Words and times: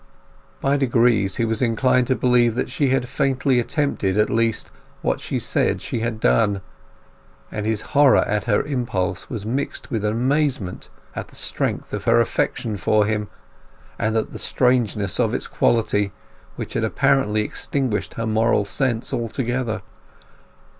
By 0.61 0.77
degrees 0.77 1.35
he 1.35 1.45
was 1.45 1.61
inclined 1.61 2.07
to 2.07 2.15
believe 2.15 2.55
that 2.55 2.71
she 2.71 2.89
had 2.89 3.07
faintly 3.07 3.59
attempted, 3.59 4.17
at 4.17 4.31
least, 4.31 4.71
what 5.03 5.19
she 5.21 5.37
said 5.37 5.79
she 5.79 5.99
had 5.99 6.19
done; 6.19 6.61
and 7.51 7.67
his 7.67 7.81
horror 7.93 8.23
at 8.25 8.45
her 8.45 8.63
impulse 8.63 9.29
was 9.29 9.45
mixed 9.45 9.91
with 9.91 10.03
amazement 10.03 10.89
at 11.15 11.27
the 11.27 11.35
strength 11.35 11.93
of 11.93 12.05
her 12.05 12.19
affection 12.19 12.77
for 12.77 13.05
himself, 13.05 13.29
and 13.99 14.17
at 14.17 14.31
the 14.31 14.39
strangeness 14.39 15.19
of 15.19 15.35
its 15.35 15.45
quality, 15.45 16.11
which 16.55 16.73
had 16.73 16.83
apparently 16.83 17.41
extinguished 17.43 18.15
her 18.15 18.25
moral 18.25 18.65
sense 18.65 19.13
altogether. 19.13 19.83